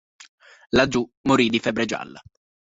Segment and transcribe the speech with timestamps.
[0.69, 2.19] Laggiù morì di febbre gialla.